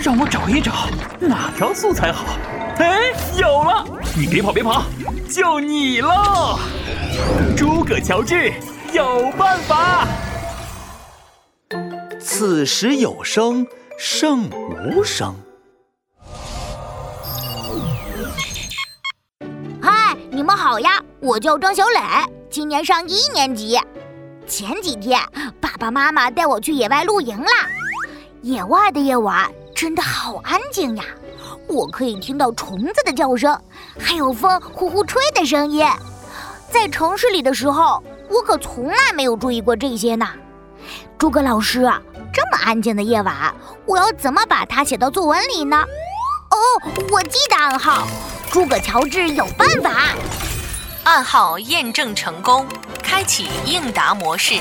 [0.00, 0.72] 让我找一找
[1.20, 2.24] 哪条素材好。
[2.78, 3.84] 哎，有了！
[4.16, 4.84] 你别跑，别跑，
[5.28, 6.58] 就你喽！
[7.56, 8.52] 诸葛乔治
[8.92, 10.06] 有办法。
[12.20, 13.66] 此时有声
[13.98, 15.34] 胜无声。
[19.82, 21.02] 嗨，你们好呀！
[21.20, 22.00] 我叫张小磊，
[22.48, 23.76] 今年上一年级。
[24.46, 25.20] 前几天
[25.60, 27.48] 爸爸妈妈带我去野外露营了。
[28.42, 31.04] 野外的夜晚真的好安静呀，
[31.68, 33.56] 我可以听到虫子的叫声，
[33.96, 35.86] 还有风呼呼吹的声音。
[36.68, 40.28] 在城市里的时候，我可从来没有注意过这些呢。
[41.16, 41.82] 诸葛老师，
[42.32, 43.54] 这么安静的夜晚，
[43.86, 45.76] 我要怎么把它写到作文里呢？
[46.50, 46.58] 哦，
[47.12, 48.08] 我记得暗号，
[48.50, 50.08] 诸葛乔治有办法。
[51.04, 52.66] 暗号验证成功，
[53.00, 54.54] 开启应答模式。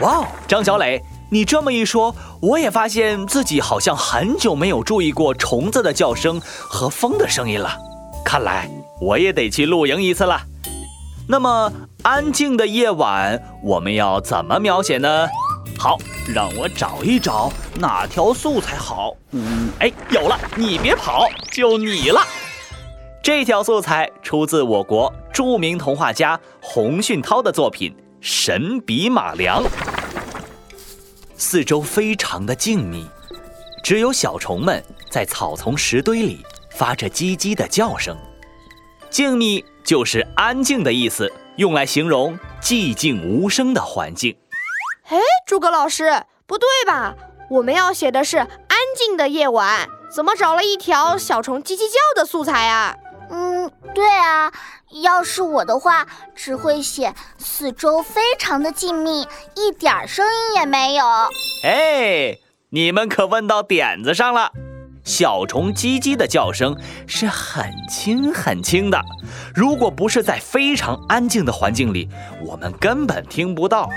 [0.00, 1.00] 哇哦，张小磊，
[1.32, 7.76] 你这么一说，我也发现自己好像很久没有注意过虫子的叫声和风的声音了。
[8.24, 8.68] 看来
[9.00, 10.40] 我也得去露营一次了。
[11.28, 15.28] 那么，安静的夜晚我们要怎么描写呢？
[15.78, 15.96] 好，
[16.34, 19.12] 让我找一找哪条素材好。
[19.30, 22.20] 嗯，哎，有了，你别跑，就你了。
[23.22, 29.62] 这条素材出自我国著名童话家洪训涛的作品《神笔马良》。
[31.40, 33.06] 四周非常的静谧，
[33.82, 38.14] 只有小虫们在草丛石堆里发着叽叽的叫声。
[39.08, 44.36] 静谧就是安静的意思，用来形容寂静无声的环境。
[45.04, 47.14] 哎，诸葛老师，不对吧？
[47.48, 48.48] 我们要写的是安
[48.94, 52.94] 静的夜晚，怎么找了一条小虫叽叽叫的素材啊？
[55.02, 59.26] 要是我的话，只会写四周非常的静谧，
[59.56, 61.04] 一点声音也没有。
[61.64, 62.38] 哎，
[62.70, 64.52] 你们可问到点子上了。
[65.02, 66.76] 小虫叽叽的叫声
[67.06, 69.00] 是很轻很轻的，
[69.54, 72.08] 如果不是在非常安静的环境里，
[72.44, 73.88] 我们根本听不到。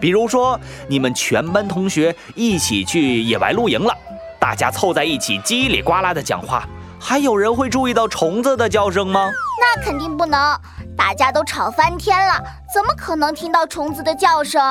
[0.00, 3.94] 比如说，你们全班同学一起去野外露营了，
[4.40, 6.66] 大家凑在一起叽里呱啦的讲话，
[6.98, 9.30] 还有人会注意到虫子的叫声吗？
[9.60, 10.58] 那肯定不能，
[10.96, 12.34] 大家都吵翻天了，
[12.74, 14.62] 怎么可能听到虫子的叫声？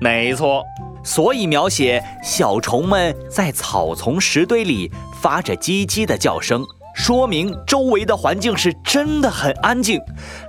[0.00, 0.64] 没错，
[1.02, 4.90] 所以描写小虫们在草丛石堆里。
[5.20, 10.00] 发着叽叽的叫声，说明周围的环境是真的很安静，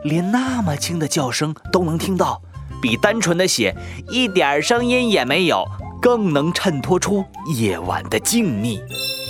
[0.04, 2.40] 连那么轻的叫声都能听到，
[2.80, 3.76] 比单纯的写
[4.12, 5.66] 一点声音也没有
[6.00, 7.26] 更能衬托出
[7.58, 8.80] 夜晚的静谧。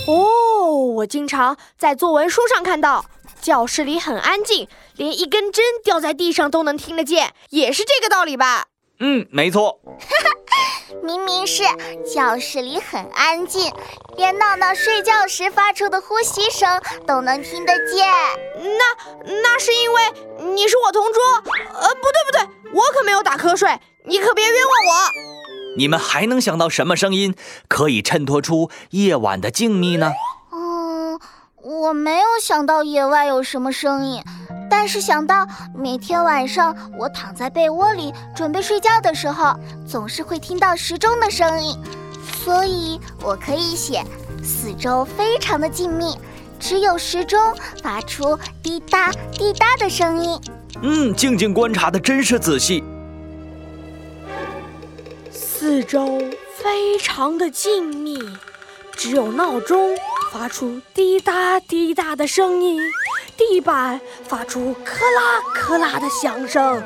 [0.06, 3.06] 哦，我经常在作文书上看到，
[3.40, 8.66] 教室里很安静，连一根针掉在地上都能听得见，也是这个道理吧？
[8.98, 9.80] 嗯，没错。
[11.02, 11.62] 明明是
[12.14, 13.72] 教室里很安静，
[14.16, 16.68] 连闹闹睡觉时发出的呼吸声
[17.06, 18.06] 都能听得见。
[18.58, 20.02] 那那是因为
[20.54, 21.22] 你是我同桌。
[21.80, 23.70] 呃，不对不对，我可没有打瞌睡，
[24.04, 25.10] 你可别冤枉我。
[25.78, 27.34] 你们还能想到什么声音
[27.68, 30.12] 可以衬托出夜晚的静谧呢？
[31.70, 34.20] 嗯，我没有想到野外有什么声音。
[34.68, 39.54] 但是想到每天晚上我躺在被窝里准备睡觉的时候，
[39.86, 41.76] 总是会听到时钟的声音，
[42.42, 44.02] 所以我可以写
[44.42, 46.16] 四周非常的静谧，
[46.58, 47.38] 只有时钟
[47.82, 50.40] 发出滴答滴答的声音。
[50.82, 52.82] 嗯，静静观察的真是仔细。
[55.30, 56.18] 四周
[56.56, 58.28] 非常的静谧，
[58.92, 59.96] 只有闹钟
[60.30, 62.80] 发出滴答滴答的声音。
[63.36, 66.80] 地板发出咔啦咔啦的响声，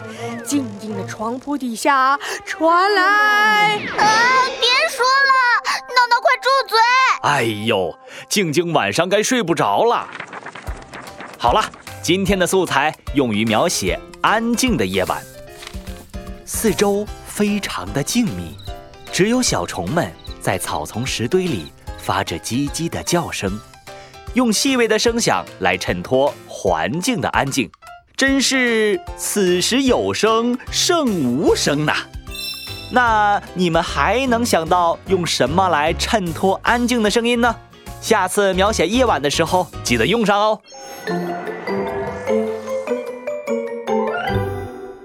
[0.46, 3.02] 静静的床铺底下传来。
[3.02, 3.78] 啊！
[3.78, 5.60] 别说了，
[5.90, 6.78] 闹闹快住嘴！
[7.22, 10.08] 哎呦，静静晚上该睡不着了。
[11.38, 11.62] 好了，
[12.02, 15.20] 今天的素材用于描写安静的夜晚，
[16.46, 18.54] 四周非常的静谧，
[19.12, 20.10] 只有小虫们
[20.40, 21.72] 在草丛石堆里
[22.04, 23.58] 发着叽叽的叫声。
[24.34, 27.70] 用细微的声响来衬托环境的安静，
[28.16, 31.94] 真是此时有声胜无声呐。
[32.92, 37.54] 那你们还能想到用什么来衬托安静的声音呢？
[38.00, 40.60] 下次描写夜晚的时候记得用上哦。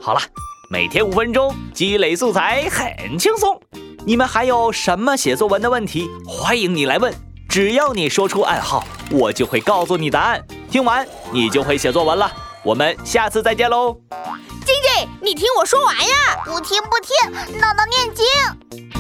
[0.02, 0.20] 好了，
[0.70, 3.62] 每天五分钟积累素材很轻松。
[4.06, 6.10] 你们还有什么写作文的问题？
[6.26, 7.14] 欢迎你来问。
[7.50, 10.42] 只要你说出暗号，我就会告诉你答案。
[10.72, 12.32] 听完，你就会写作文了。
[12.64, 13.98] 我们下次再见喽。
[14.66, 16.42] 晶晶，你听我说完呀！
[16.46, 18.99] 不听不听，闹闹念经。